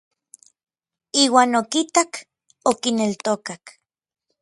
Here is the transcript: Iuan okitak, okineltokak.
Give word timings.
Iuan 1.23 1.51
okitak, 1.61 2.11
okineltokak. 2.69 3.63